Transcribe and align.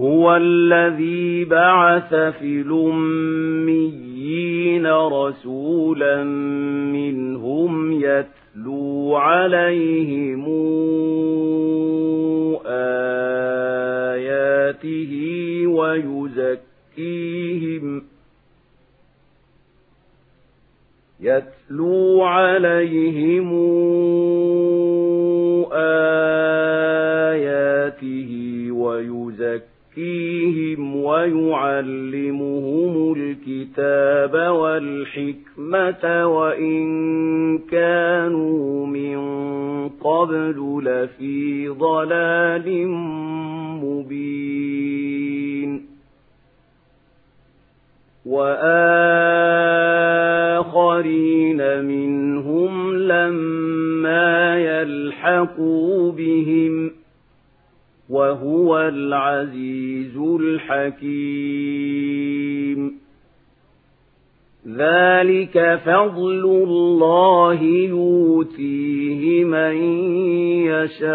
هو 0.00 0.36
الذي 0.36 1.44
بعث 1.44 2.14
في 2.14 2.60
الأميين 2.60 4.06
رسولا 4.86 6.24
منهم 6.92 7.92
يتلو 7.92 9.16
عليهم 9.16 10.44
آياته 14.06 15.12
ويزكيهم 15.66 17.06
يتلو 21.20 22.22
عليهم 22.22 23.52
آياته 25.72 26.26
ويزكيهم 28.70 29.75
يزكيهم 29.96 30.96
ويعلمهم 30.96 32.54
الكتاب 33.16 34.34
والحكمة 34.52 36.26
وإن 36.26 37.58
كانوا 37.58 38.86
من 38.86 39.18
قبل 39.88 40.80
لفي 40.84 41.68
ضلال 41.68 42.88
مبين 43.84 45.06
وآخرين 50.66 51.84
منهم 51.84 52.94
لما 52.96 54.58
يلحقوا 54.58 56.12
بهم 56.12 56.90
وهو 58.10 58.78
العزيز 58.78 60.16
الحكيم. 60.16 61.06
ذلك 64.68 65.80
فضل 65.84 66.44
الله 66.44 67.62
يؤتيه 67.62 69.44
من 69.44 69.76
يشاء. 70.66 71.06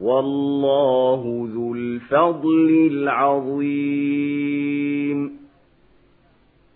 والله 0.00 1.48
ذو 1.54 1.74
الفضل 1.74 2.88
العظيم. 2.92 4.50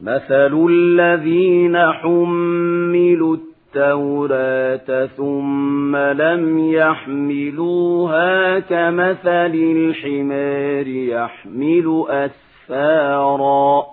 مثل 0.00 0.66
الذين 0.70 1.76
حملوا 1.92 3.36
التوراة 3.76 5.06
ثم 5.06 5.96
لم 5.96 6.72
يحملوها 6.72 8.58
كمثل 8.58 9.54
الحمار 9.54 10.86
يحمل 10.86 12.04
أسفارا. 12.08 13.86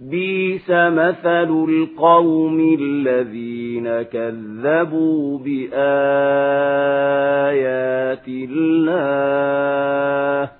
بيس 0.00 0.70
مثل 0.70 1.66
القوم 1.68 2.76
الذين 2.80 4.02
كذبوا 4.02 5.38
بآيات 5.38 5.78
الله. 8.28 10.50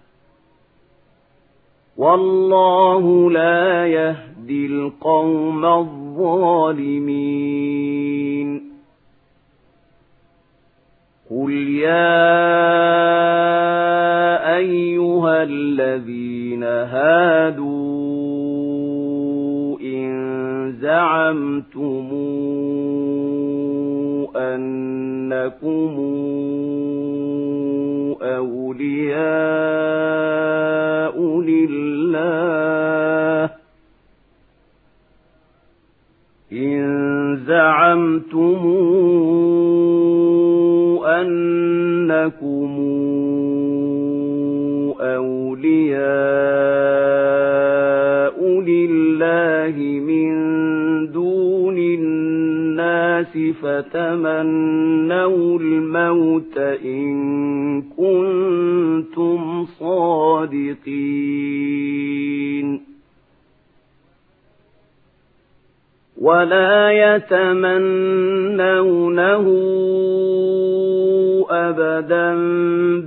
والله 1.96 3.30
لا 3.30 3.86
يهدي 3.86 4.66
القوم 4.66 5.64
الظالمين. 5.64 7.67
قل 11.30 11.52
يا 11.52 12.08
أيها 14.56 15.42
الذين 15.42 16.64
هادوا 16.64 17.68
إن 19.80 20.72
زعمتم 20.80 22.08
أنكم 24.36 25.94
أولياء 29.68 31.40
لله 31.40 33.50
إن 36.52 37.36
زعمتم 37.46 38.77
الناس 53.18 53.54
فتمنوا 53.62 55.58
الموت 55.58 56.58
إن 56.58 57.82
كنتم 57.82 59.64
صادقين. 59.64 60.78
ولا 66.20 66.90
يتمنونه 66.90 67.86
أبدا 71.50 72.34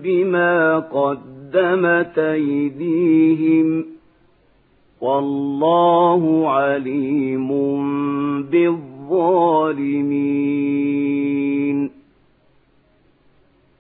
بما 0.04 0.80
قدمت 0.80 2.20
أيديهم. 2.20 3.86
والله 5.02 6.50
عليم 6.50 7.52
بالظالمين 9.12 11.92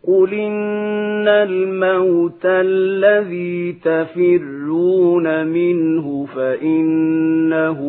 قل 0.07 0.33
إن 0.33 1.27
الموت 1.27 2.45
الذي 2.45 3.71
تفرون 3.73 5.47
منه 5.47 6.25
فإنه 6.35 7.81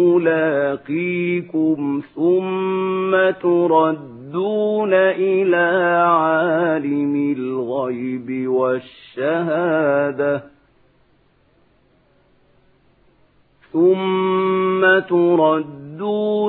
ملاقيكم 0.00 2.02
ثم 2.14 3.30
تردون 3.42 4.94
إلى 4.94 5.66
عالم 6.06 7.34
الغيب 7.38 8.48
والشهادة 8.48 10.42
ثم 13.72 14.98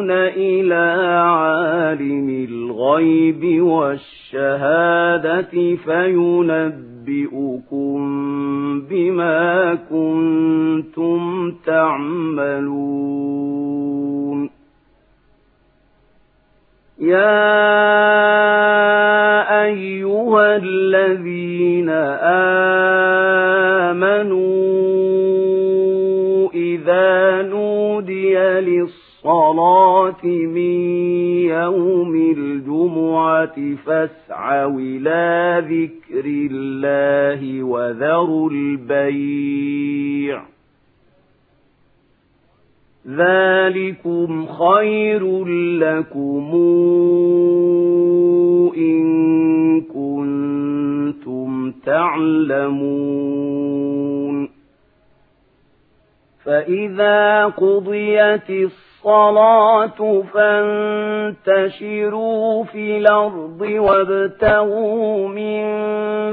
تردون 0.06 0.12
إلى 0.12 0.86
عالم 1.22 2.30
الغيب 2.50 3.62
والشهادة 3.62 4.16
فينبئكم 5.76 6.86
بما 8.90 9.76
كنتم 9.90 11.52
تعملون. 11.66 12.96
يا 17.00 17.85
للصلاة 29.26 30.26
من 30.26 30.58
يوم 31.50 32.16
الجمعة 32.16 33.76
فاسعوا 33.86 34.80
إلى 34.80 35.64
ذكر 35.70 36.26
الله 36.26 37.64
وذروا 37.64 38.50
البيع. 38.50 40.42
ذلكم 43.08 44.46
خير 44.46 45.46
لكم 45.80 46.52
إن 48.78 49.82
كنتم 49.82 51.72
تعلمون. 51.72 53.36
فإذا 56.46 57.46
قضيت 57.46 58.50
الصلاة 58.50 58.85
الصلاة 59.06 60.24
فانتشروا 61.46 62.64
في 62.64 62.98
الأرض 62.98 63.62
وابتغوا 63.62 65.28
من 65.28 65.64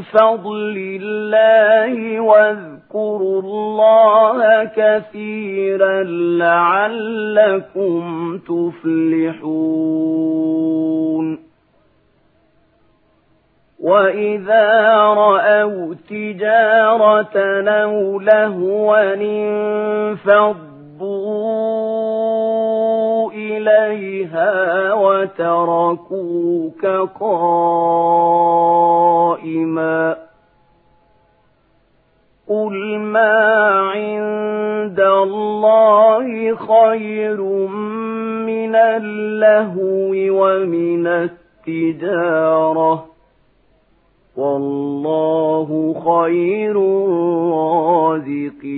فضل 0.00 1.00
الله 1.02 2.20
واذكروا 2.20 3.42
الله 3.42 4.64
كثيرا 4.64 6.02
لعلكم 6.38 8.02
تفلحون 8.38 9.92
وَإِذَا 13.82 14.98
رَأَوْا 15.02 15.94
تِجَارَةً 16.08 17.36
أَوْ 17.68 18.20
انفَضُّوا 20.22 20.82
إِلَيْهَا 23.68 24.92
وَتَرَكُوكَ 24.94 26.86
قَائِمًا 27.20 27.76
قُلْ 32.48 32.98
مَا 32.98 33.70
عِندَ 33.94 35.00
اللَّهِ 35.00 36.56
خَيْرٌ 36.56 37.40
مِنَ 38.46 38.74
اللَّهْوِ 38.74 40.10
وَمِنَ 40.12 41.06
التِّجَارَةِ 41.06 43.06
والله 44.36 45.94
خير 46.08 46.76
الرازقين 47.06 48.72